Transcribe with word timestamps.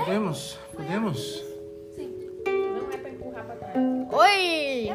Podemos? 0.00 0.58
Podemos? 0.74 1.44
Sim. 1.94 2.10
Não 2.46 2.90
é 2.90 2.96
pra 2.96 3.10
empurrar 3.10 3.44
pra 3.44 3.54
trás. 3.56 3.76
Oi! 4.10 4.90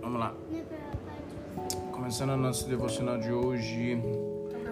Vamos 0.00 0.20
lá. 0.20 0.34
Começando 1.90 2.30
a 2.30 2.36
nossa 2.36 2.68
devocional 2.68 3.18
de 3.18 3.32
hoje. 3.32 4.00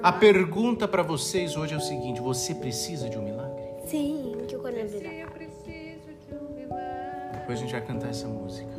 A 0.01 0.13
pergunta 0.13 0.87
para 0.87 1.03
vocês 1.03 1.57
hoje 1.57 1.75
é 1.75 1.77
o 1.77 1.81
seguinte: 1.81 2.21
você 2.21 2.55
precisa 2.55 3.11
de 3.11 3.19
um 3.19 3.23
milagre? 3.23 3.65
Sim, 3.89 4.37
que 4.47 4.55
eu 4.55 4.61
um 4.61 6.55
milagre. 6.55 7.31
Depois 7.33 7.59
a 7.59 7.63
gente 7.63 7.73
vai 7.73 7.85
cantar 7.85 8.11
essa 8.11 8.29
música. 8.29 8.71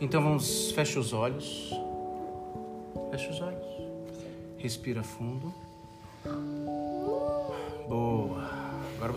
Então 0.00 0.22
vamos, 0.22 0.70
fecha 0.70 1.00
os 1.00 1.12
olhos. 1.12 1.72
Fecha 3.10 3.30
os 3.30 3.40
olhos. 3.40 3.66
Respira 4.58 5.02
fundo. 5.02 5.52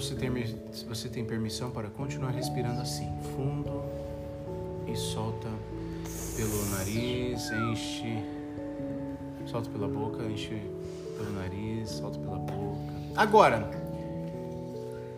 Você 0.02 0.16
tem, 0.16 0.32
você 0.90 1.10
tem 1.10 1.24
permissão 1.24 1.70
para 1.70 1.88
continuar 1.88 2.32
respirando 2.32 2.82
assim. 2.82 3.08
Fundo 3.36 3.84
e 4.92 4.96
solta 4.96 5.48
pelo 6.36 6.66
nariz, 6.72 7.52
enche. 7.52 8.18
Solta 9.46 9.70
pela 9.70 9.88
boca, 9.88 10.24
enche 10.24 10.60
pelo 11.16 11.32
nariz, 11.34 11.92
solta 11.92 12.18
pela 12.18 12.40
boca. 12.40 12.92
Agora, 13.16 13.70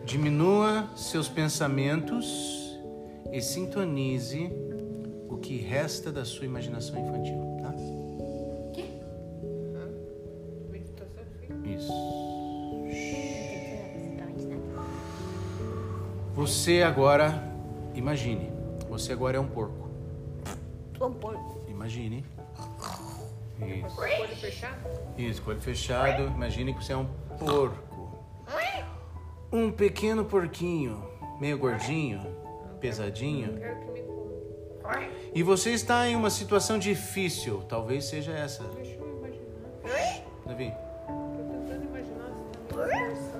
diminua 0.06 0.90
seus 0.98 1.30
pensamentos 1.30 2.78
e 3.32 3.42
sintonize 3.42 4.52
o 5.30 5.38
que 5.38 5.56
resta 5.60 6.12
da 6.12 6.26
sua 6.26 6.46
imaginação 6.46 7.00
infantil, 7.00 7.53
Você 16.44 16.84
agora, 16.84 17.42
imagine, 17.96 18.52
você 18.90 19.14
agora 19.14 19.38
é 19.38 19.40
um 19.40 19.48
porco. 19.48 19.90
Um 21.00 21.14
porco. 21.14 21.62
Imagine. 21.70 22.26
Isso. 23.62 24.02
Olho 24.02 24.36
fechado? 24.36 24.76
Isso, 25.18 25.42
com 25.42 25.52
olho 25.52 25.62
fechado, 25.62 26.24
imagine 26.36 26.74
que 26.74 26.84
você 26.84 26.92
é 26.92 26.98
um 26.98 27.08
porco. 27.40 28.22
Um 29.54 29.72
pequeno 29.72 30.26
porquinho, 30.26 31.10
meio 31.40 31.58
gordinho, 31.58 32.20
pesadinho. 32.82 33.58
Quero 33.58 33.80
que 33.80 33.92
me 33.92 34.02
coma. 34.02 35.08
E 35.34 35.42
você 35.42 35.70
está 35.70 36.10
em 36.10 36.16
uma 36.18 36.30
situação 36.30 36.78
difícil, 36.78 37.64
talvez 37.70 38.04
seja 38.04 38.34
essa. 38.34 38.66
Deixa 38.66 38.96
eu 38.96 39.18
imaginar. 39.18 40.26
Davi, 40.46 40.74
Tô 41.08 41.44
tentando 41.54 41.86
imaginar 41.86 43.33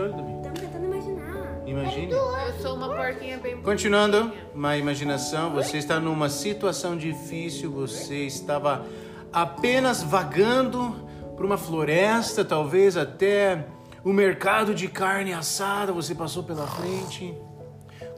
olho, 0.00 0.12
Davi. 0.12 0.32
Estamos 0.32 0.60
tentando 0.60 0.84
imaginar. 0.84 1.62
Imagine. 1.66 2.12
Eu 2.12 2.52
sou 2.60 2.76
uma 2.76 2.88
porquinha 2.88 3.38
bem 3.38 3.60
Continuando, 3.60 4.32
uma 4.54 4.76
imaginação, 4.76 5.52
você 5.52 5.78
está 5.78 5.98
numa 5.98 6.28
situação 6.28 6.96
difícil, 6.96 7.70
você 7.70 8.26
estava 8.26 8.84
apenas 9.32 10.02
vagando 10.02 10.94
por 11.36 11.44
uma 11.44 11.58
floresta, 11.58 12.44
talvez 12.44 12.96
até 12.96 13.66
o 14.04 14.12
mercado 14.12 14.74
de 14.74 14.88
carne 14.88 15.32
assada, 15.32 15.92
você 15.92 16.14
passou 16.14 16.42
pela 16.42 16.66
frente. 16.66 17.34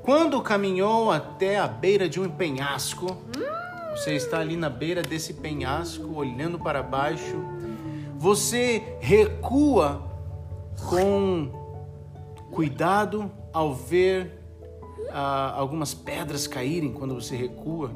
Quando 0.02 0.40
caminhou 0.42 1.10
até 1.10 1.58
a 1.58 1.66
beira 1.66 2.08
de 2.08 2.20
um 2.20 2.28
penhasco, 2.28 3.16
você 3.90 4.14
está 4.14 4.40
ali 4.40 4.56
na 4.56 4.68
beira 4.68 5.02
desse 5.02 5.34
penhasco, 5.34 6.14
olhando 6.14 6.58
para 6.58 6.82
baixo, 6.82 7.42
você 8.16 8.96
recua 9.00 10.15
com 10.88 11.50
cuidado 12.50 13.30
ao 13.52 13.74
ver 13.74 14.38
ah, 15.10 15.52
algumas 15.56 15.94
pedras 15.94 16.46
caírem 16.46 16.92
quando 16.92 17.14
você 17.14 17.36
recua. 17.36 17.90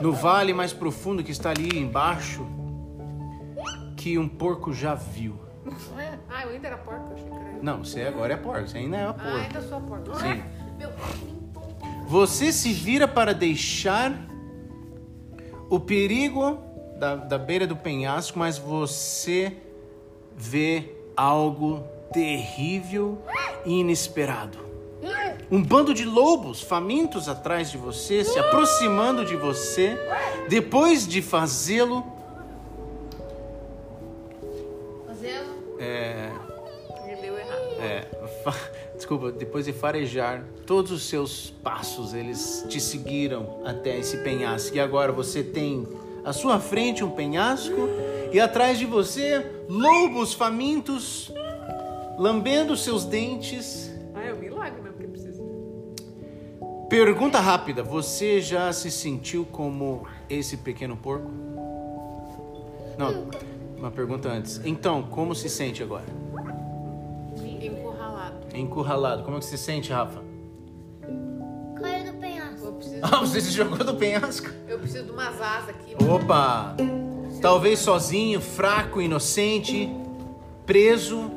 No 0.00 0.12
vale 0.12 0.52
mais 0.54 0.72
profundo 0.72 1.22
que 1.22 1.30
está 1.30 1.50
ali 1.50 1.78
embaixo, 1.78 2.46
que 3.96 4.18
um 4.18 4.28
porco 4.28 4.72
já 4.72 4.94
viu. 4.94 5.34
Ah, 6.28 6.44
eu 6.44 6.50
ainda 6.50 6.66
era 6.68 6.76
porca, 6.78 7.04
eu 7.10 7.14
achei 7.14 7.24
que 7.28 7.34
era. 7.34 7.62
Não, 7.62 7.84
você 7.84 8.02
agora 8.02 8.34
é 8.34 8.36
porco, 8.36 8.68
você 8.68 8.78
ainda 8.78 8.96
é 8.96 9.04
uma 9.04 9.10
Ah, 9.10 9.14
porco. 9.14 9.36
ainda 9.38 9.62
sou 9.62 9.80
porca. 9.80 10.14
Sim. 10.16 10.42
Você 12.06 12.52
se 12.52 12.72
vira 12.72 13.08
para 13.08 13.32
deixar 13.32 14.12
o 15.70 15.80
perigo 15.80 16.58
da, 16.98 17.16
da 17.16 17.38
beira 17.38 17.66
do 17.66 17.76
penhasco, 17.76 18.38
mas 18.38 18.58
você 18.58 19.56
vê 20.36 20.94
algo 21.16 21.82
terrível 22.12 23.18
e 23.64 23.80
inesperado. 23.80 24.58
Um 25.50 25.62
bando 25.62 25.92
de 25.92 26.04
lobos 26.04 26.62
famintos 26.62 27.28
atrás 27.28 27.70
de 27.70 27.76
você, 27.76 28.24
se 28.24 28.38
aproximando 28.38 29.24
de 29.24 29.36
você, 29.36 29.96
depois 30.48 31.06
de 31.06 31.20
fazê-lo. 31.20 32.04
Fazendo. 35.06 35.50
É, 35.78 36.30
Ele 37.06 37.20
leu 37.20 37.38
errado. 37.38 37.60
É, 37.80 38.06
fa- 38.42 38.70
desculpa, 38.96 39.30
depois 39.32 39.66
de 39.66 39.72
farejar 39.72 40.44
todos 40.66 40.90
os 40.90 41.02
seus 41.08 41.50
passos, 41.62 42.14
eles 42.14 42.64
te 42.68 42.80
seguiram 42.80 43.60
até 43.64 43.98
esse 43.98 44.18
penhasco. 44.18 44.74
E 44.76 44.80
agora 44.80 45.12
você 45.12 45.42
tem 45.42 45.86
à 46.24 46.32
sua 46.32 46.58
frente 46.58 47.04
um 47.04 47.10
penhasco 47.10 47.88
e 48.32 48.40
atrás 48.40 48.78
de 48.78 48.86
você 48.86 49.64
lobos 49.68 50.32
famintos 50.34 51.32
lambendo 52.18 52.76
seus 52.76 53.04
dentes. 53.04 53.92
Ah, 54.14 54.24
é 54.24 54.32
um 54.32 54.38
milagre 54.38 54.80
mesmo 54.80 54.98
que 54.98 55.06
precisa. 55.06 55.42
Pergunta 56.88 57.38
rápida: 57.40 57.82
você 57.82 58.40
já 58.40 58.72
se 58.72 58.90
sentiu 58.90 59.44
como 59.44 60.06
esse 60.28 60.56
pequeno 60.56 60.96
porco? 60.96 61.30
Não, 62.96 63.28
uma 63.76 63.90
pergunta 63.90 64.28
antes. 64.28 64.60
Então, 64.64 65.02
como 65.02 65.34
se 65.34 65.48
sente 65.48 65.82
agora? 65.82 66.04
Encurralado. 67.60 68.36
Encurralado. 68.54 69.22
Como 69.24 69.36
é 69.36 69.40
que 69.40 69.46
se 69.46 69.58
sente, 69.58 69.92
Rafa? 69.92 70.33
Ah, 73.12 73.20
você 73.20 73.38
se 73.40 73.50
jogou 73.50 73.76
do 73.78 73.94
penhasco? 73.96 74.48
eu 74.66 74.78
preciso 74.78 75.04
de 75.04 75.10
umas 75.10 75.38
asas 75.40 75.68
aqui. 75.70 75.94
Opa! 76.08 76.74
Talvez 77.42 77.78
sozinho, 77.80 78.40
fraco, 78.40 79.02
inocente, 79.02 79.90
preso, 80.64 81.30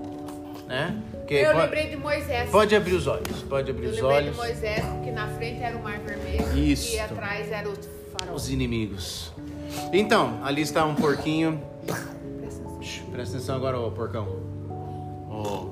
né? 0.66 0.95
Porque 1.11 1.33
Eu 1.33 1.47
pode, 1.51 1.57
lembrei 1.59 1.89
de 1.89 1.97
Moisés. 1.97 2.50
pode 2.50 2.73
abrir 2.73 2.94
os 2.94 3.05
olhos, 3.05 3.41
pode 3.50 3.69
abrir 3.69 3.88
Eu 3.88 3.91
os 3.91 3.95
lembrei 3.97 4.16
olhos. 4.17 4.31
de 4.31 4.38
Moisés, 4.38 4.85
porque 4.85 5.11
na 5.11 5.28
frente 5.28 5.61
era 5.61 5.75
o 5.75 5.83
Mar 5.83 6.00
Vermelho 6.00 6.57
Isso. 6.57 6.95
e 6.95 7.00
atrás 7.01 7.51
era 7.51 7.69
o 7.69 7.73
farol. 8.17 8.34
Os 8.35 8.49
inimigos. 8.49 9.34
Então, 9.91 10.39
ali 10.45 10.61
está 10.61 10.85
um 10.85 10.95
porquinho. 10.95 11.61
Presta 11.85 12.61
atenção. 12.61 13.05
Presta 13.11 13.35
atenção 13.35 13.55
agora, 13.57 13.78
ô 13.78 13.91
porcão. 13.91 14.25
Ô 15.29 15.69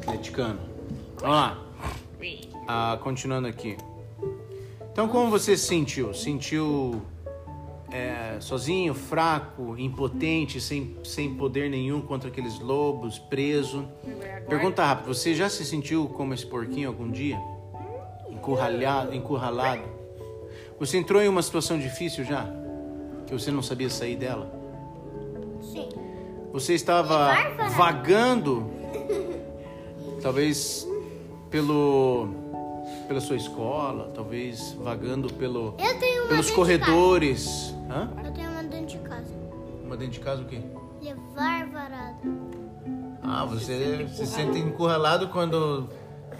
atleticano. 0.00 0.58
Vamos 1.20 1.36
lá. 1.36 1.58
Ah, 2.66 2.98
continuando 3.00 3.46
aqui. 3.46 3.76
Então, 4.98 5.06
como 5.06 5.30
você 5.30 5.56
se 5.56 5.64
sentiu? 5.64 6.12
Sentiu 6.12 7.00
é, 7.92 8.36
sozinho, 8.40 8.92
fraco, 8.94 9.78
impotente, 9.78 10.60
sem, 10.60 10.96
sem 11.04 11.36
poder 11.36 11.70
nenhum 11.70 12.00
contra 12.00 12.28
aqueles 12.28 12.58
lobos, 12.58 13.16
preso? 13.16 13.86
Pergunta 14.48 14.84
rápida: 14.84 15.14
você 15.14 15.36
já 15.36 15.48
se 15.48 15.64
sentiu 15.64 16.08
como 16.08 16.34
esse 16.34 16.44
porquinho 16.44 16.88
algum 16.88 17.08
dia? 17.08 17.40
Encurralhado? 18.28 19.14
encurralado? 19.14 19.84
Você 20.80 20.98
entrou 20.98 21.22
em 21.22 21.28
uma 21.28 21.42
situação 21.42 21.78
difícil 21.78 22.24
já? 22.24 22.44
Que 23.24 23.32
você 23.32 23.52
não 23.52 23.62
sabia 23.62 23.88
sair 23.88 24.16
dela? 24.16 24.52
Sim. 25.60 25.88
Você 26.52 26.74
estava 26.74 27.36
vagando, 27.76 28.68
talvez 30.20 30.84
pelo 31.50 32.47
pela 33.08 33.20
sua 33.20 33.36
escola, 33.36 34.12
talvez 34.14 34.76
vagando 34.78 35.32
pelo 35.32 35.74
Eu 35.78 35.98
tenho 35.98 36.22
uma 36.24 36.28
pelos 36.28 36.50
corredores. 36.50 37.74
Hã? 37.90 38.06
de 38.06 38.12
casa. 38.14 38.28
Eu 38.28 38.32
tenho 38.34 38.50
uma 38.50 38.62
dentro 38.62 38.86
de 38.86 38.98
casa. 38.98 39.30
Uma 39.84 39.96
dentro 39.96 40.12
de 40.12 40.20
casa 40.20 40.42
o 40.42 40.44
quê? 40.44 40.60
Levar 41.02 41.66
varado. 41.68 42.38
Ah, 43.22 43.44
você 43.46 44.06
se 44.08 44.26
sente 44.26 44.58
encurralado 44.58 45.28
quando 45.28 45.88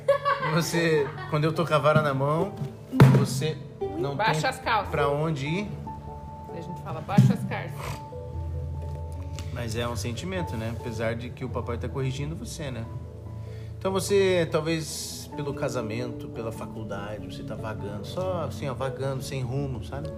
você 0.54 1.06
quando 1.30 1.44
eu 1.44 1.52
tô 1.52 1.66
com 1.66 1.74
a 1.74 1.78
vara 1.78 2.02
na 2.02 2.12
mão, 2.14 2.52
você 3.18 3.56
não 3.98 4.14
Baixa 4.14 4.40
tem 4.42 4.50
as 4.50 4.58
calças. 4.58 4.90
pra 4.90 5.08
onde 5.08 5.46
ir. 5.46 5.68
A 6.54 6.60
gente 6.60 6.82
fala, 6.82 7.00
baixa 7.00 7.32
as 7.34 7.44
cartas. 7.44 7.72
Mas 9.52 9.74
é 9.74 9.88
um 9.88 9.96
sentimento, 9.96 10.56
né? 10.56 10.74
Apesar 10.78 11.14
de 11.14 11.30
que 11.30 11.44
o 11.44 11.48
papai 11.48 11.78
tá 11.78 11.88
corrigindo 11.88 12.36
você, 12.36 12.70
né? 12.70 12.84
Então 13.78 13.90
você, 13.92 14.46
talvez 14.50 15.17
pelo 15.38 15.54
casamento, 15.54 16.28
pela 16.30 16.50
faculdade, 16.50 17.32
você 17.32 17.44
tá 17.44 17.54
vagando, 17.54 18.04
só 18.04 18.46
assim, 18.48 18.68
ó, 18.68 18.74
vagando, 18.74 19.22
sem 19.22 19.40
rumo, 19.40 19.84
sabe? 19.84 20.08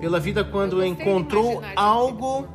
Pela 0.00 0.18
vida 0.18 0.42
quando 0.42 0.82
encontrou 0.82 1.60
algo 1.76 2.48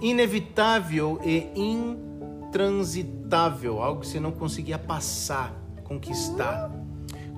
inevitável 0.00 1.20
e 1.24 1.48
intransitável, 1.54 3.80
algo 3.80 4.00
que 4.00 4.08
você 4.08 4.18
não 4.18 4.32
conseguia 4.32 4.80
passar, 4.80 5.54
conquistar. 5.84 6.72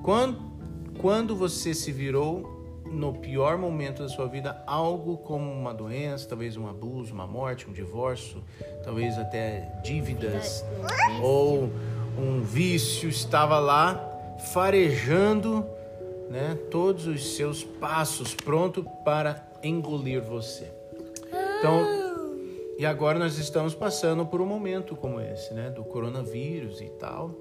Quando, 0.01 0.51
quando 0.99 1.35
você 1.35 1.75
se 1.75 1.91
virou 1.91 2.81
no 2.91 3.13
pior 3.13 3.55
momento 3.55 4.01
da 4.01 4.09
sua 4.09 4.27
vida, 4.27 4.63
algo 4.65 5.19
como 5.19 5.51
uma 5.51 5.75
doença, 5.75 6.27
talvez 6.27 6.57
um 6.57 6.67
abuso, 6.67 7.13
uma 7.13 7.27
morte, 7.27 7.69
um 7.69 7.71
divórcio, 7.71 8.43
talvez 8.83 9.15
até 9.19 9.79
dívidas 9.83 10.65
ou 11.21 11.69
um 12.21 12.41
vício 12.41 13.09
estava 13.09 13.57
lá 13.57 14.07
farejando, 14.53 15.65
né, 16.29 16.57
todos 16.69 17.07
os 17.07 17.35
seus 17.35 17.63
passos 17.63 18.35
pronto 18.35 18.85
para 19.03 19.43
engolir 19.63 20.21
você. 20.21 20.71
Então, 21.57 22.11
e 22.77 22.85
agora 22.85 23.17
nós 23.17 23.37
estamos 23.37 23.73
passando 23.73 24.25
por 24.25 24.39
um 24.39 24.45
momento 24.45 24.95
como 24.95 25.19
esse, 25.19 25.53
né, 25.53 25.69
do 25.69 25.83
coronavírus 25.83 26.79
e 26.79 26.89
tal, 26.99 27.31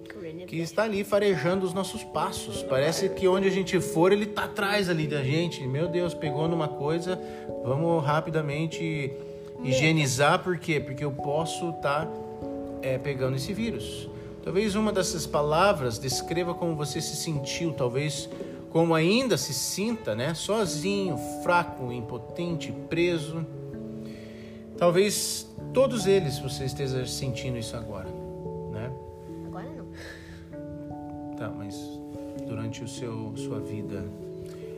que 0.47 0.57
está 0.57 0.85
ali 0.85 1.05
farejando 1.05 1.65
os 1.67 1.75
nossos 1.75 2.03
passos. 2.03 2.63
Parece 2.63 3.11
que 3.11 3.29
onde 3.29 3.49
a 3.49 3.51
gente 3.51 3.79
for, 3.81 4.13
ele 4.13 4.25
está 4.25 4.45
atrás 4.45 4.89
ali 4.89 5.07
da 5.07 5.23
gente. 5.23 5.67
Meu 5.67 5.89
Deus, 5.89 6.15
pegou 6.15 6.49
numa 6.49 6.69
coisa, 6.69 7.21
vamos 7.63 8.05
rapidamente 8.05 9.13
higienizar, 9.63 10.43
por 10.43 10.59
quê? 10.59 10.81
Porque 10.81 11.05
eu 11.05 11.13
posso 11.13 11.71
estar 11.71 12.09
é, 12.83 12.97
pegando 12.99 13.37
esse 13.37 13.53
vírus. 13.53 14.09
Talvez 14.51 14.75
uma 14.75 14.93
dessas 14.93 15.29
palavras 15.29 15.97
descreva 15.97 16.53
como 16.53 16.75
você 16.75 17.01
se 17.01 17.15
sentiu, 17.15 17.73
talvez 17.73 18.29
como 18.71 18.97
ainda 18.97 19.37
se 19.39 19.55
sinta, 19.55 20.13
né? 20.13 20.35
Sozinho, 20.35 21.17
fraco, 21.45 21.93
impotente, 21.93 22.73
preso. 22.89 23.47
Talvez 24.77 25.49
todos 25.73 26.05
eles 26.05 26.41
você 26.41 26.65
esteja 26.65 27.07
sentindo 27.07 27.59
isso 27.59 27.77
agora, 27.77 28.09
né? 28.73 28.91
Agora 29.47 29.67
não. 29.71 31.37
Tá, 31.37 31.49
mas 31.49 32.01
durante 32.45 32.83
o 32.83 32.89
seu 32.89 33.33
sua 33.37 33.61
vida, 33.61 34.05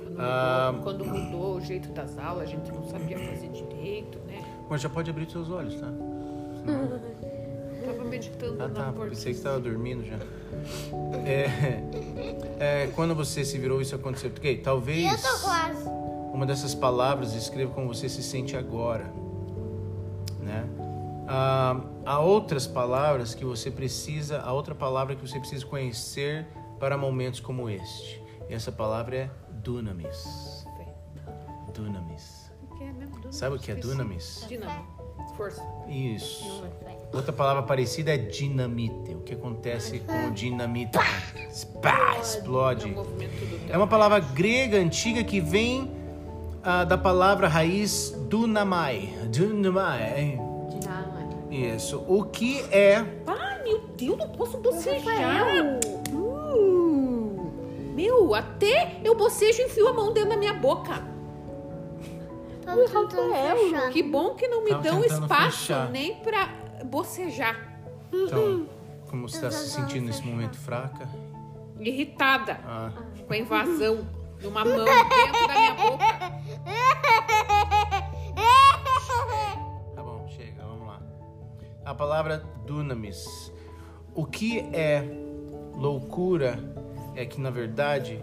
Quando, 0.04 0.20
Ah. 0.20 0.72
mudou, 0.74 0.82
quando 0.84 1.04
mudou 1.06 1.56
o 1.56 1.60
jeito 1.62 1.88
das 1.92 2.18
aulas, 2.18 2.42
a 2.42 2.46
gente 2.46 2.70
não 2.70 2.84
sabia 2.84 3.18
fazer 3.18 3.48
direito, 3.48 4.18
né? 4.26 4.44
mas 4.68 4.82
já 4.82 4.90
pode 4.90 5.08
abrir 5.08 5.30
seus 5.30 5.48
olhos, 5.48 5.76
tá? 5.76 5.90
Tava 6.66 7.00
meditando 8.12 8.62
Ah, 8.62 8.68
na 8.68 8.74
tá. 8.74 8.92
porta. 8.92 9.10
Pensei 9.10 9.32
que 9.32 9.38
estava 9.38 9.58
dormindo 9.58 10.04
já. 10.04 10.16
É, 11.26 11.82
é, 12.60 12.86
quando 12.94 13.14
você 13.14 13.44
se 13.44 13.58
virou, 13.58 13.80
isso 13.80 13.94
aconteceu. 13.94 14.30
Ok, 14.36 14.58
talvez 14.58 15.10
Eu 15.24 15.30
tô 15.32 15.38
quase. 15.42 15.88
uma 16.32 16.44
dessas 16.46 16.74
palavras 16.74 17.32
descreva 17.32 17.72
como 17.72 17.88
você 17.92 18.08
se 18.08 18.22
sente 18.22 18.56
agora, 18.56 19.04
né? 20.40 20.64
Ah, 21.26 21.80
há 22.04 22.18
outras 22.20 22.66
palavras 22.66 23.34
que 23.34 23.44
você 23.44 23.70
precisa, 23.70 24.40
há 24.40 24.52
outra 24.52 24.74
palavra 24.74 25.14
que 25.16 25.26
você 25.26 25.38
precisa 25.38 25.64
conhecer 25.64 26.46
para 26.78 26.96
momentos 26.98 27.40
como 27.40 27.70
este. 27.70 28.22
E 28.50 28.54
essa 28.54 28.70
palavra 28.72 29.16
é 29.16 29.30
dunamis. 29.62 30.66
É? 30.80 31.72
Dunamis? 31.72 32.50
Sabe 33.30 33.56
o 33.56 33.58
que 33.58 33.70
é 33.70 33.74
dunamis? 33.74 34.44
Dinamo. 34.48 35.01
Força. 35.36 35.62
Isso. 35.88 36.64
É. 36.86 37.16
Outra 37.16 37.32
palavra 37.32 37.62
parecida 37.62 38.14
é 38.14 38.16
dinamite. 38.16 39.14
O 39.14 39.20
que 39.20 39.34
acontece 39.34 40.00
com 40.00 40.28
o 40.28 40.30
dinamite? 40.30 40.92
Pá, 40.92 41.04
É 42.16 42.20
explode. 42.20 42.90
do 42.90 43.06
É 43.68 43.76
uma 43.76 43.86
palavra 43.86 44.18
grega 44.20 44.78
antiga 44.78 45.22
que 45.22 45.40
vem 45.40 45.90
ah, 46.62 46.84
da 46.84 46.96
palavra 46.96 47.48
raiz 47.48 48.12
dunamai. 48.28 49.12
Dunamai. 49.26 50.38
Isso. 51.50 52.02
O 52.08 52.24
que 52.24 52.60
é 52.70 53.04
Ai, 53.26 53.62
meu 53.62 53.80
Deus, 53.96 54.16
não 54.16 54.28
posso 54.30 54.56
bocejar. 54.56 55.78
Uh, 56.10 57.52
meu, 57.94 58.34
até 58.34 58.98
eu 59.04 59.14
bocejo 59.14 59.60
e 59.60 59.64
enfio 59.66 59.88
a 59.88 59.92
mão 59.92 60.14
dentro 60.14 60.30
da 60.30 60.36
minha 60.36 60.54
boca. 60.54 61.11
Tentando 62.64 63.10
fechar. 63.68 63.90
Que 63.90 64.02
bom 64.02 64.34
que 64.34 64.46
não 64.48 64.62
me 64.64 64.70
Tava 64.70 64.82
dão 64.82 65.04
espaço 65.04 65.58
fechar. 65.58 65.90
nem 65.90 66.14
pra 66.16 66.46
bocejar. 66.84 67.56
Então, 68.12 68.66
como 69.08 69.28
você 69.28 69.36
está 69.36 69.50
se 69.50 69.70
sentindo 69.70 70.06
nesse 70.06 70.22
momento 70.24 70.56
fraca? 70.58 71.08
Irritada 71.80 72.60
Ah, 72.64 72.92
com 73.26 73.32
a 73.32 73.36
invasão 73.36 74.06
de 74.38 74.46
uma 74.46 74.64
mão 74.64 74.84
dentro 74.84 75.46
da 75.48 75.54
minha 75.54 75.74
boca. 75.74 76.04
tá 79.94 80.02
bom, 80.02 80.26
chega, 80.28 80.62
vamos 80.64 80.86
lá. 80.86 81.00
A 81.84 81.94
palavra 81.94 82.38
dunamis. 82.66 83.52
O 84.14 84.24
que 84.26 84.60
é 84.72 85.02
loucura 85.74 86.58
é 87.14 87.24
que, 87.24 87.40
na 87.40 87.50
verdade, 87.50 88.22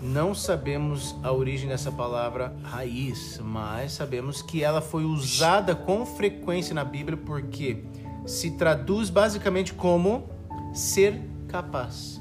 não 0.00 0.34
sabemos 0.34 1.14
a 1.22 1.32
origem 1.32 1.68
dessa 1.68 1.90
palavra 1.90 2.54
raiz, 2.62 3.38
mas 3.42 3.92
sabemos 3.92 4.42
que 4.42 4.62
ela 4.62 4.80
foi 4.80 5.04
usada 5.04 5.74
com 5.74 6.04
frequência 6.04 6.74
na 6.74 6.84
Bíblia 6.84 7.16
porque 7.16 7.84
se 8.26 8.52
traduz 8.52 9.10
basicamente 9.10 9.72
como 9.72 10.28
ser 10.74 11.20
capaz. 11.48 12.20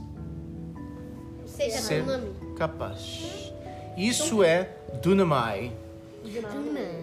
Seja 1.46 1.78
Ser 1.80 2.06
capaz. 2.56 3.52
Isso 3.98 4.44
é 4.44 4.70
dunamai. 5.02 5.72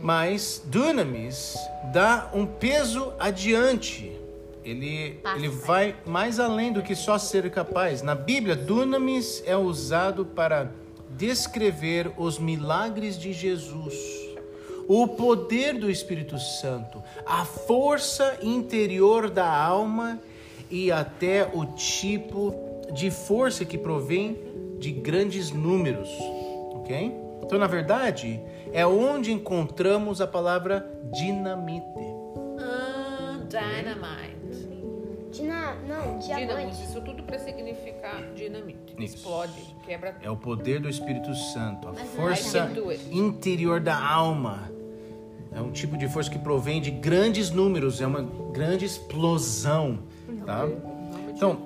Mas 0.03 0.63
dunamis 0.65 1.57
dá 1.93 2.31
um 2.35 2.47
peso 2.47 3.13
adiante. 3.19 4.20
Ele, 4.65 5.13
Passa. 5.23 5.37
ele 5.39 5.49
vai 5.49 5.97
mais 6.05 6.39
além 6.39 6.73
do 6.73 6.83
que 6.83 6.95
só 6.95 7.19
ser 7.19 7.51
capaz. 7.51 8.03
Na 8.03 8.15
Bíblia, 8.15 8.55
dunamis 8.55 9.43
é 9.47 9.57
usado 9.57 10.25
para 10.25 10.71
descrever 11.11 12.13
os 12.17 12.39
milagres 12.39 13.19
de 13.19 13.33
Jesus, 13.33 13.95
o 14.87 15.09
poder 15.09 15.79
do 15.79 15.91
Espírito 15.91 16.39
Santo, 16.39 17.03
a 17.27 17.45
força 17.45 18.39
interior 18.43 19.31
da 19.31 19.51
alma 19.51 20.19
e 20.71 20.91
até 20.93 21.51
o 21.53 21.67
tipo 21.67 22.55
de 22.93 23.11
força 23.11 23.65
que 23.65 23.79
provém 23.79 24.39
de 24.79 24.93
grandes 24.93 25.51
números, 25.51 26.09
ok? 26.75 27.15
Então, 27.43 27.59
na 27.59 27.67
verdade, 27.67 28.41
é 28.73 28.87
onde 28.87 29.33
encontramos 29.33 30.21
a 30.21 30.27
palavra 30.27 30.89
dinamite. 31.13 31.85
Ah, 32.59 33.41
dynamite. 33.49 34.40
Não, 35.87 36.19
diamante. 36.19 36.83
isso 36.85 37.01
tudo 37.01 37.23
pra 37.23 37.39
significar 37.39 38.23
dinamite. 38.35 38.95
Isso. 38.99 39.17
Explode, 39.17 39.77
quebra 39.85 40.17
É 40.23 40.31
o 40.31 40.37
poder 40.37 40.81
do 40.81 40.89
Espírito 40.89 41.35
Santo, 41.35 41.89
a 41.89 41.93
Mas 41.93 42.09
força 42.11 42.59
é 42.59 42.67
do- 42.67 42.93
interior 43.13 43.81
da 43.81 43.97
alma. 43.99 44.71
É 45.53 45.61
um 45.61 45.71
tipo 45.73 45.97
de 45.97 46.09
força 46.09 46.31
que 46.31 46.39
provém 46.39 46.81
de 46.81 46.91
grandes 46.93 47.51
números, 47.51 48.01
é 48.01 48.07
uma 48.07 48.23
grande 48.53 48.85
explosão, 48.85 49.99
tá? 50.47 50.69
Então. 51.29 51.59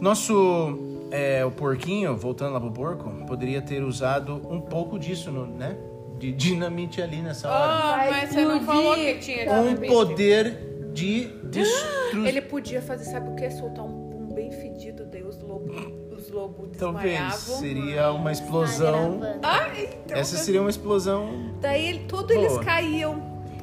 Nosso 0.00 0.78
é, 1.10 1.44
o 1.44 1.50
porquinho, 1.50 2.16
voltando 2.16 2.52
lá 2.54 2.60
pro 2.60 2.70
porco, 2.70 3.10
poderia 3.26 3.62
ter 3.62 3.82
usado 3.82 4.42
um 4.50 4.60
pouco 4.60 4.98
disso, 4.98 5.30
no, 5.30 5.46
né? 5.46 5.76
De 6.18 6.32
dinamite 6.32 7.00
ali 7.02 7.16
nessa 7.22 7.48
hora. 7.48 7.72
Ah, 7.72 8.06
mas 8.10 8.30
você 8.30 8.44
não 8.44 8.60
falou 8.62 8.94
que 8.94 9.14
tinha 9.18 9.52
um 9.52 9.62
dinamite. 9.74 9.92
poder 9.92 10.71
de 10.92 11.24
destruição. 11.44 12.26
Ele 12.26 12.40
podia 12.42 12.82
fazer, 12.82 13.04
sabe 13.04 13.30
o 13.30 13.34
que? 13.36 13.50
Soltar 13.50 13.84
um 13.84 14.10
pum 14.10 14.34
bem 14.34 14.50
fedido, 14.50 15.04
daí 15.06 15.22
os 15.22 15.40
lobos, 15.40 15.76
os 16.10 16.30
lobos 16.30 16.76
Talvez 16.76 17.12
desmaiavam. 17.18 17.56
seria 17.58 18.12
uma 18.12 18.32
explosão. 18.32 19.20
Ah, 19.42 19.68
então. 19.78 20.16
Essa 20.16 20.36
seria 20.36 20.60
uma 20.60 20.70
explosão. 20.70 21.54
Daí 21.60 21.86
ele, 21.86 21.98
todos 22.06 22.34
eles 22.34 22.52
Boa. 22.52 22.64
caíam 22.64 23.20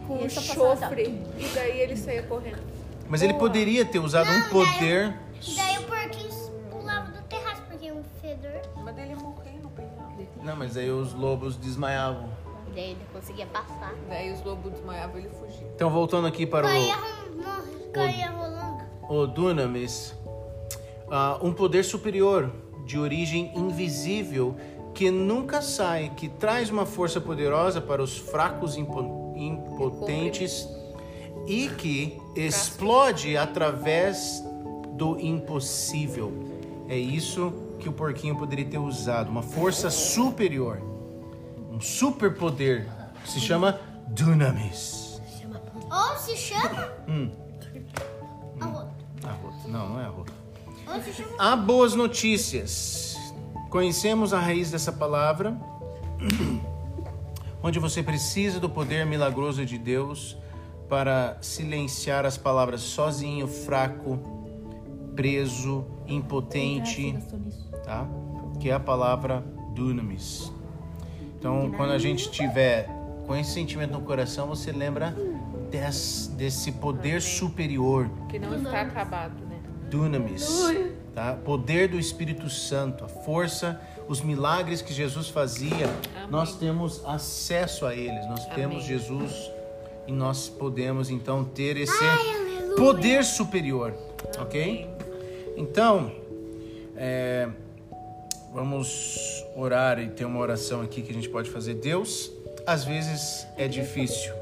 com 0.08 0.18
passada, 0.20 0.42
chofre. 0.42 1.22
E 1.38 1.48
daí 1.54 1.80
ele 1.80 1.96
saía 1.96 2.24
correndo. 2.24 2.60
Mas 3.08 3.22
ele 3.22 3.34
poderia 3.36 3.86
ter 3.86 4.00
usado 4.00 4.30
um 4.30 4.50
poder. 4.50 5.16
Daí 5.56 5.78
o 5.78 5.84
porquinho 5.84 6.30
pulava 6.70 7.12
do 7.12 7.22
terraço, 7.24 7.62
porque 7.70 7.88
é 7.88 7.94
um 7.94 8.04
fedor. 8.22 8.62
Mas 8.84 8.96
daí 8.96 9.12
ele 9.12 9.22
morreu 9.22 9.54
no 9.64 9.70
penhal. 9.70 10.14
Não, 10.44 10.56
mas 10.56 10.78
aí 10.78 10.90
os 10.92 11.14
lobos 11.14 11.58
desmaiavam. 11.58 12.30
Daí 12.74 12.92
ele 12.92 13.06
conseguia 13.12 13.48
passar. 13.48 13.94
Daí 14.08 14.32
os 14.32 14.44
lobos 14.44 14.72
desmaiavam 14.74 15.18
e 15.20 15.24
ele 15.26 15.30
fugia. 15.30 15.68
Então, 15.76 15.90
voltando 15.90 16.28
aqui 16.28 16.46
para 16.46 16.68
Caía, 16.68 16.96
o, 16.96 17.19
o 19.10 19.26
Dunamis, 19.26 20.14
ah, 21.10 21.40
um 21.42 21.52
poder 21.52 21.84
superior 21.84 22.52
de 22.86 22.98
origem 22.98 23.52
invisível 23.56 24.56
que 24.94 25.10
nunca 25.10 25.62
sai, 25.62 26.12
que 26.16 26.28
traz 26.28 26.70
uma 26.70 26.86
força 26.86 27.22
poderosa 27.22 27.80
para 27.80 28.02
os 28.02 28.18
fracos 28.18 28.76
e 28.76 28.82
impo- 28.82 29.34
impotentes 29.36 30.68
e 31.48 31.70
que 31.70 32.20
explode 32.36 33.38
através 33.38 34.44
do 34.94 35.20
impossível. 35.20 36.32
É 36.88 36.98
isso 36.98 37.54
que 37.80 37.88
o 37.88 37.94
porquinho 37.94 38.36
poderia 38.36 38.66
ter 38.66 38.78
usado, 38.78 39.30
uma 39.30 39.42
força 39.42 39.90
superior, 39.90 40.82
um 41.72 41.80
superpoder 41.80 42.88
que 43.24 43.30
se 43.32 43.40
chama 43.40 43.80
Dunamis. 44.08 44.99
Ou 45.90 46.18
se 46.18 46.36
chama 46.38 46.88
Hum, 47.08 47.32
arroto. 48.60 48.94
arroto. 49.24 49.68
Não, 49.68 49.90
não 49.90 50.00
é 50.02 50.06
arroto. 50.06 50.34
Ou 50.88 51.02
se 51.02 51.14
chama 51.14 51.30
Há 51.38 51.56
boas 51.56 51.96
notícias. 51.96 53.16
Conhecemos 53.70 54.34
a 54.34 54.40
raiz 54.40 54.72
dessa 54.72 54.92
palavra, 54.92 55.56
onde 57.62 57.80
você 57.80 58.02
precisa 58.02 58.60
do 58.60 58.70
poder 58.70 59.06
milagroso 59.06 59.66
de 59.66 59.78
Deus 59.78 60.38
para 60.88 61.38
silenciar 61.42 62.26
as 62.26 62.36
palavras 62.38 62.82
sozinho, 62.82 63.48
fraco, 63.48 64.20
preso, 65.16 65.86
impotente, 66.08 67.16
tá? 67.84 68.08
Que 68.60 68.70
é 68.70 68.74
a 68.74 68.80
palavra 68.80 69.44
dunamis. 69.76 70.52
Então, 71.38 71.72
quando 71.78 71.92
a 71.92 72.00
gente 72.00 72.32
tiver 72.32 72.90
com 73.28 73.36
esse 73.36 73.52
sentimento 73.54 73.92
no 73.92 74.02
coração, 74.02 74.48
você 74.48 74.72
lembra 74.72 75.16
des- 75.70 76.28
desse 76.36 76.72
poder 76.74 77.22
superior 77.22 78.10
Que 78.30 78.40
não 78.40 78.56
está 78.56 78.82
acabado, 78.82 79.36
né? 79.46 79.58
dunamis, 79.90 80.48
tá? 81.16 81.34
Poder 81.44 81.88
do 81.90 81.98
Espírito 82.00 82.50
Santo, 82.50 83.04
a 83.06 83.08
força, 83.08 83.80
os 84.08 84.22
milagres 84.22 84.82
que 84.82 84.94
Jesus 84.94 85.30
fazia, 85.30 85.88
nós 86.30 86.56
temos 86.56 87.04
acesso 87.06 87.86
a 87.86 87.96
eles. 87.96 88.26
Nós 88.28 88.46
temos 88.48 88.84
Jesus 88.84 89.52
e 90.08 90.12
nós 90.12 90.48
podemos 90.50 91.10
então 91.10 91.44
ter 91.44 91.76
esse 91.78 91.94
poder 92.76 93.24
superior, 93.24 93.94
ok? 94.40 94.88
Então, 95.58 96.12
é, 96.96 97.48
vamos 98.54 99.44
orar 99.56 100.00
e 100.00 100.10
ter 100.10 100.26
uma 100.26 100.40
oração 100.40 100.82
aqui 100.82 101.02
que 101.02 101.12
a 101.12 101.14
gente 101.14 101.30
pode 101.30 101.50
fazer. 101.50 101.76
Deus, 101.76 102.32
às 102.66 102.84
vezes 102.84 103.46
é 103.58 103.68
difícil, 103.68 104.34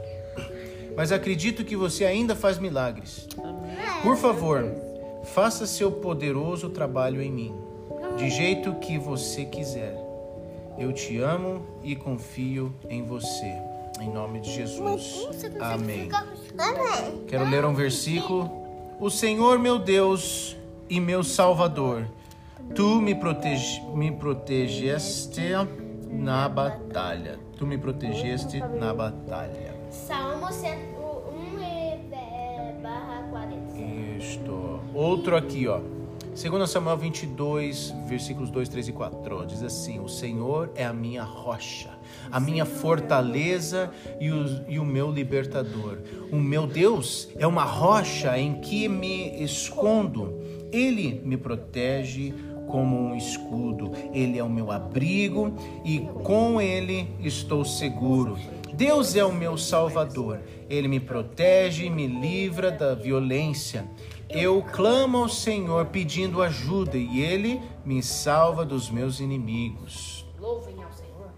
mas 0.97 1.11
acredito 1.11 1.63
que 1.63 1.75
você 1.75 2.05
ainda 2.05 2.35
faz 2.35 2.57
milagres. 2.57 3.27
Por 4.01 4.17
favor, 4.17 4.65
faça 5.25 5.67
seu 5.67 5.91
poderoso 5.91 6.71
trabalho 6.71 7.21
em 7.21 7.31
mim, 7.31 7.55
de 8.17 8.31
jeito 8.31 8.73
que 8.75 8.97
você 8.97 9.45
quiser. 9.45 9.95
Eu 10.75 10.91
te 10.91 11.19
amo 11.19 11.61
e 11.83 11.95
confio 11.95 12.73
em 12.89 13.03
você. 13.03 13.53
Em 14.01 14.09
nome 14.09 14.39
de 14.39 14.51
Jesus. 14.51 15.27
Amém. 15.59 16.09
Amém. 16.57 17.25
Quero 17.27 17.47
ler 17.47 17.63
um 17.63 17.75
versículo. 17.75 18.49
O 18.99 19.11
Senhor 19.11 19.59
meu 19.59 19.77
Deus 19.77 20.57
e 20.89 20.99
meu 20.99 21.23
Salvador, 21.23 22.07
tu 22.73 22.99
me, 23.01 23.13
protege, 23.13 23.81
me 23.93 24.11
protegeste 24.11 25.51
na 26.09 26.49
batalha. 26.49 27.37
Tu 27.55 27.67
me 27.67 27.77
protegeste 27.77 28.59
na 28.59 28.93
batalha. 28.95 29.76
Salmo 30.05 30.51
101 30.53 31.59
e 31.59 32.81
barra 32.81 33.27
40. 33.31 33.77
Isto. 34.17 34.79
Outro 34.93 35.35
aqui, 35.35 35.67
ó. 35.67 35.79
2 36.39 36.69
Samuel 36.69 36.97
22, 36.97 37.95
versículos 38.07 38.51
2, 38.51 38.69
3 38.69 38.89
e 38.89 38.91
4. 38.91 39.45
Diz 39.47 39.63
assim: 39.63 39.99
O 39.99 40.07
Senhor 40.07 40.69
é 40.75 40.85
a 40.85 40.93
minha 40.93 41.23
rocha, 41.23 41.89
a 42.31 42.39
minha 42.39 42.63
fortaleza 42.63 43.91
e 44.19 44.29
o, 44.29 44.63
e 44.69 44.77
o 44.77 44.85
meu 44.85 45.11
libertador. 45.11 45.97
O 46.31 46.35
meu 46.35 46.67
Deus 46.67 47.29
é 47.37 47.47
uma 47.47 47.63
rocha 47.63 48.37
em 48.37 48.61
que 48.61 48.87
me 48.87 49.43
escondo. 49.43 50.39
Ele 50.71 51.21
me 51.25 51.37
protege 51.37 52.33
como 52.67 52.95
um 52.99 53.15
escudo. 53.15 53.91
Ele 54.13 54.37
é 54.37 54.43
o 54.43 54.49
meu 54.49 54.71
abrigo 54.71 55.53
e 55.83 56.01
com 56.23 56.61
ele 56.61 57.09
estou 57.23 57.65
seguro. 57.65 58.37
Deus 58.77 59.15
é 59.15 59.25
o 59.25 59.33
meu 59.33 59.57
salvador. 59.57 60.39
Ele 60.69 60.87
me 60.87 60.99
protege 60.99 61.85
e 61.85 61.89
me 61.89 62.05
livra 62.05 62.69
da 62.69 62.93
violência. 62.93 63.89
Eu 64.29 64.61
clamo 64.61 65.17
ao 65.17 65.27
Senhor 65.27 65.87
pedindo 65.87 66.43
ajuda 66.43 66.95
e 66.95 67.19
ele 67.19 67.59
me 67.83 68.03
salva 68.03 68.63
dos 68.63 68.91
meus 68.91 69.19
inimigos. 69.19 70.27
Louvem 70.39 70.75
ao 70.83 70.91
Senhor. 70.91 71.31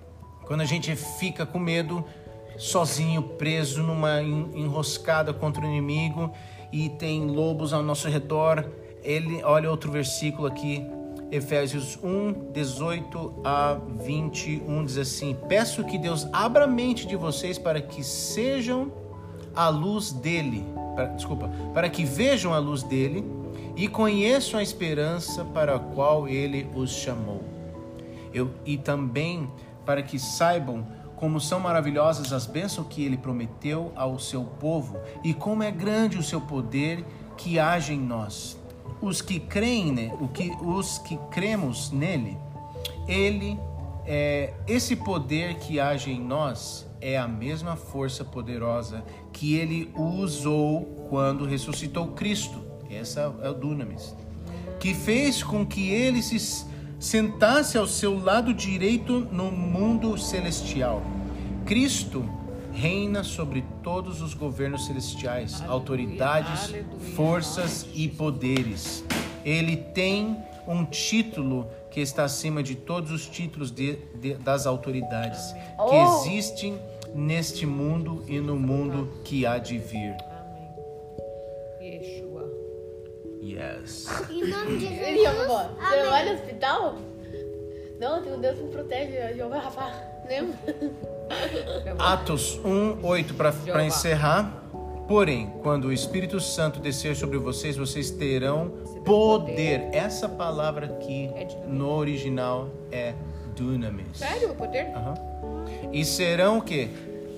Quando 0.45 0.59
a 0.59 0.65
gente 0.65 0.93
fica 0.97 1.45
com 1.45 1.59
medo, 1.59 2.03
sozinho, 2.57 3.21
preso 3.23 3.83
numa 3.83 4.21
en- 4.21 4.51
enroscada 4.55 5.33
contra 5.33 5.63
o 5.63 5.65
inimigo 5.65 6.33
e 6.73 6.89
tem 6.89 7.25
lobos 7.25 7.71
ao 7.71 7.81
nosso 7.81 8.09
redor, 8.09 8.69
ele, 9.01 9.41
olha 9.45 9.71
outro 9.71 9.89
versículo 9.89 10.45
aqui, 10.45 10.85
Efésios 11.31 11.97
1, 12.03 12.51
18 12.51 13.41
a 13.43 13.77
21, 14.03 14.83
diz 14.85 14.97
assim: 14.97 15.37
Peço 15.47 15.83
que 15.83 15.97
Deus 15.97 16.27
abra 16.33 16.63
a 16.63 16.67
mente 16.67 17.05
de 17.05 17.15
vocês 17.15 17.57
para 17.57 17.79
que 17.81 18.03
sejam 18.03 18.91
a 19.55 19.69
luz 19.69 20.11
dele, 20.11 20.65
para- 20.95 21.07
desculpa, 21.07 21.49
para 21.73 21.89
que 21.89 22.03
vejam 22.03 22.53
a 22.53 22.57
luz 22.57 22.81
dele 22.81 23.23
e 23.75 23.87
conheçam 23.87 24.59
a 24.59 24.63
esperança 24.63 25.45
para 25.45 25.75
a 25.75 25.79
qual 25.79 26.27
ele 26.27 26.67
os 26.75 26.89
chamou. 26.91 27.43
Eu, 28.33 28.51
e 28.65 28.77
também 28.77 29.49
para 29.85 30.01
que 30.01 30.19
saibam 30.19 30.85
como 31.15 31.39
são 31.39 31.59
maravilhosas 31.59 32.31
as 32.31 32.45
bênçãos 32.45 32.87
que 32.89 33.03
ele 33.03 33.17
prometeu 33.17 33.91
ao 33.95 34.17
seu 34.19 34.43
povo 34.43 34.97
e 35.23 35.33
como 35.33 35.63
é 35.63 35.71
grande 35.71 36.17
o 36.17 36.23
seu 36.23 36.39
poder 36.41 37.05
que 37.37 37.59
age 37.59 37.93
em 37.93 37.99
nós. 37.99 38.58
Os 39.01 39.21
que 39.21 39.39
creem, 39.39 39.91
ne- 39.91 40.13
o 40.19 40.27
que, 40.27 40.51
os 40.61 40.97
que 40.97 41.17
cremos 41.31 41.91
nele, 41.91 42.37
ele 43.07 43.57
é 44.05 44.53
esse 44.67 44.95
poder 44.95 45.55
que 45.55 45.79
age 45.79 46.11
em 46.11 46.19
nós 46.19 46.87
é 46.99 47.17
a 47.17 47.27
mesma 47.27 47.75
força 47.75 48.25
poderosa 48.25 49.03
que 49.31 49.55
ele 49.55 49.91
usou 49.95 51.07
quando 51.09 51.45
ressuscitou 51.45 52.07
Cristo. 52.07 52.59
Essa 52.89 53.33
é 53.41 53.49
o 53.49 53.53
dunamis 53.53 54.15
que 54.79 54.93
fez 54.93 55.43
com 55.43 55.65
que 55.65 55.89
ele 55.89 56.21
se 56.23 56.65
sentasse 56.99 57.77
ao 57.77 57.85
seu 57.85 58.17
lado 58.17 58.53
direito 58.53 59.27
no 59.31 59.51
mundo 59.51 60.17
celestial. 60.17 61.01
Cristo 61.65 62.27
reina 62.83 63.23
sobre 63.23 63.63
todos 63.83 64.21
os 64.21 64.33
governos 64.33 64.85
celestiais, 64.85 65.61
autoridades, 65.67 66.69
aleluia. 66.69 67.15
forças 67.15 67.85
e 67.93 68.07
poderes. 68.07 69.03
Ele 69.43 69.75
tem 69.75 70.37
um 70.67 70.85
título 70.85 71.67
que 71.91 71.99
está 71.99 72.23
acima 72.23 72.63
de 72.63 72.75
todos 72.75 73.11
os 73.11 73.27
títulos 73.27 73.69
de- 73.71 73.97
de- 74.15 74.35
das 74.35 74.65
autoridades 74.65 75.53
que 75.89 75.95
existem 76.29 76.79
neste 77.13 77.65
mundo 77.65 78.23
e 78.27 78.39
no 78.39 78.55
mundo 78.57 79.11
que 79.25 79.45
há 79.45 79.57
de 79.57 79.77
vir. 79.77 80.15
Amém. 80.29 80.69
Yeshua. 81.81 82.49
Yes. 83.41 84.07
Em 84.29 84.47
nome 84.47 84.77
de 84.77 84.85
Ele 84.85 85.21
ia, 85.21 85.31
vovó. 85.33 85.63
Jesus. 85.63 85.77
Você 85.79 85.95
Amém. 85.99 86.09
vai 86.09 86.25
no 86.25 86.33
hospital? 86.35 86.95
Não, 87.99 88.21
tem 88.23 88.33
um 88.33 88.39
Deus 88.39 88.57
que 88.57 88.63
me 88.63 88.71
protege. 88.71 89.33
Jeová 89.35 89.59
Rafa. 89.59 89.91
Atos 91.97 92.59
1, 92.63 93.05
8 93.05 93.33
para 93.33 93.83
encerrar. 93.85 94.55
Porém, 95.07 95.51
quando 95.63 95.85
o 95.85 95.93
Espírito 95.93 96.39
Santo 96.39 96.79
descer 96.79 97.15
sobre 97.15 97.39
vocês, 97.39 97.75
vocês 97.75 98.11
terão 98.11 98.71
Receber 98.79 99.01
poder. 99.03 99.89
Essa 99.91 100.29
palavra 100.29 100.85
aqui 100.85 101.31
É 101.35 101.47
no 101.67 101.89
original 101.89 102.69
é 102.91 103.13
dunamis. 103.55 104.19
Sério? 104.19 104.51
O 104.51 104.55
poder? 104.55 104.85
Aham. 104.95 105.15
E 105.91 106.05
serão 106.05 106.59
o 106.59 106.61
quê? 106.61 106.89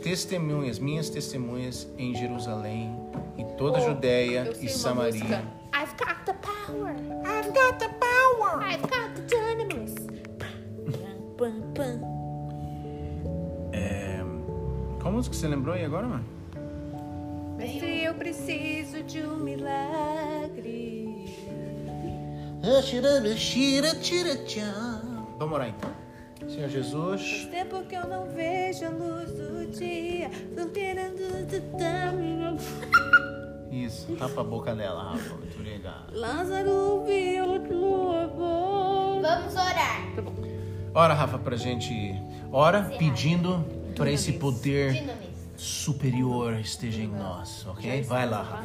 Testemunhas, 0.04 0.80
minhas 0.80 1.10
testemunhas 1.10 1.88
em 1.98 2.14
Jerusalém 2.16 2.94
e 3.38 3.46
toda 3.58 3.78
a 3.78 3.82
Oh, 3.84 4.66
e 4.66 4.68
Samaria. 4.68 5.14
música. 5.24 5.44
I've 5.74 5.94
got 5.98 6.26
the 6.26 6.34
power. 6.34 6.92
I've 7.24 7.52
got 7.54 7.80
the 7.80 7.90
power. 7.90 8.62
I've 8.64 8.82
got 8.82 9.16
the 9.16 9.22
dunamis. 9.34 9.96
Pam, 11.38 11.62
pam. 11.74 12.02
É... 12.08 12.11
Música 15.22 15.36
você 15.36 15.48
lembrou 15.48 15.76
aí 15.76 15.86
agora, 15.86 16.08
mano? 16.08 16.26
Mestre, 17.56 18.06
eu 18.06 18.16
preciso 18.16 19.04
de 19.04 19.22
um 19.22 19.38
milagre. 19.38 21.26
Vamos 25.38 25.54
orar 25.54 25.70
então. 25.70 25.92
Senhor 26.50 26.70
Jesus. 26.70 27.48
Tempo 27.52 27.84
que 27.84 27.94
eu 27.94 28.08
não 28.08 28.32
vejo 28.32 28.84
a 28.84 28.90
luz 28.90 29.32
do 29.32 29.72
dia. 29.78 30.32
Fronteira 30.56 31.12
do 31.12 31.78
tamanho. 31.78 32.58
Isso, 33.72 34.16
tapa 34.16 34.42
a 34.42 34.44
boca 34.44 34.74
dela, 34.74 35.12
Rafa. 35.12 35.36
Muito 35.36 35.56
obrigado. 35.56 36.16
Lázaro 36.16 37.04
viu 37.06 37.60
tua 37.68 38.26
voz. 38.26 39.22
Vamos 39.22 39.54
orar. 39.54 40.02
Ora, 40.96 41.14
Rafa, 41.14 41.38
pra 41.38 41.56
gente. 41.56 42.16
Ora 42.52 42.92
pedindo 42.98 43.81
para 44.02 44.12
esse 44.12 44.34
poder 44.34 45.04
superior 45.56 46.60
esteja 46.60 47.04
em 47.04 47.08
nós, 47.08 47.68
ok? 47.68 48.02
Vai 48.02 48.28
lá. 48.28 48.64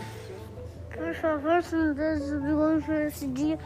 Por 0.90 1.14
favor, 1.14 1.62
Senhor 1.62 1.95
Deus, 1.95 2.23
obrigado 2.33 2.87
por 2.87 2.95
esse 2.95 3.26
dia. 3.26 3.59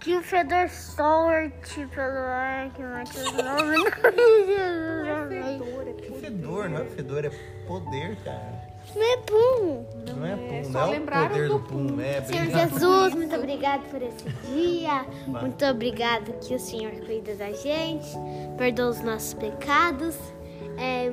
Que 0.00 0.16
o 0.16 0.22
fedor 0.22 0.70
sorte 0.70 1.86
pelo 1.94 2.18
ar, 2.18 2.70
que 2.70 2.82
mate 2.82 3.18
os 3.18 3.32
nove 3.32 3.76
em 3.76 3.84
nome 3.84 3.90
de 3.90 4.46
Jesus. 4.46 5.08
Amém. 5.20 5.94
Que 5.96 6.12
fedor, 6.18 6.70
não 6.70 6.78
é 6.78 6.84
fedor, 6.86 7.24
é 7.26 7.30
poder, 7.66 8.16
cara. 8.24 8.66
Não 8.94 9.02
é 9.02 9.16
bom. 9.18 9.86
Não 10.16 10.26
é 10.26 10.36
pum, 10.36 10.72
só 10.72 10.86
não 10.86 10.94
é 10.94 10.98
o 10.98 11.28
poder 11.28 11.48
do 11.48 11.58
do 11.58 11.64
pum, 11.64 12.00
é 12.00 12.22
Senhor. 12.22 12.46
Jesus, 12.46 13.14
muito 13.14 13.36
obrigado 13.36 13.82
por 13.90 14.00
esse 14.00 14.24
dia. 14.50 15.04
Vai. 15.28 15.42
Muito 15.42 15.64
obrigado 15.66 16.32
que 16.40 16.54
o 16.54 16.58
Senhor 16.58 16.92
cuida 17.04 17.34
da 17.34 17.52
gente, 17.52 18.08
perdoa 18.56 18.88
os 18.88 19.02
nossos 19.02 19.34
pecados. 19.34 20.16
É, 20.78 21.12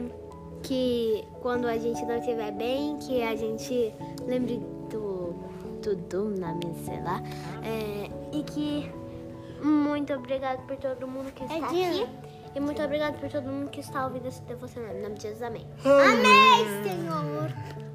que 0.62 1.24
quando 1.41 1.67
a 1.67 1.77
gente 1.77 2.03
não 2.05 2.17
estiver 2.17 2.51
bem, 2.51 2.98
que 2.98 3.22
a 3.22 3.36
gente 3.36 3.93
lembre 4.25 4.58
do 4.89 5.34
tudo 5.82 6.29
na 6.39 6.53
minha, 6.53 6.74
sei 6.86 7.01
lá. 7.01 7.22
é, 7.63 8.10
e 8.32 8.43
que 8.43 8.89
muito 9.62 10.13
obrigado 10.13 10.65
por 10.65 10.77
todo 10.77 11.08
mundo 11.08 11.32
que 11.34 11.43
está 11.43 11.55
aqui. 11.67 12.08
E 12.55 12.60
muito 12.60 12.82
obrigado 12.84 13.20
por 13.20 13.29
todo 13.29 13.46
mundo 13.46 13.70
que 13.70 13.79
está 13.79 14.05
ouvindo 14.05 14.27
esse 14.27 14.41
devocionário. 14.43 15.00
Em 15.00 15.03
nome 15.03 15.15
de 15.15 15.24
Jesus, 15.24 15.41
amém. 15.41 15.65
Amém, 15.84 16.84
Senhor. 16.84 17.93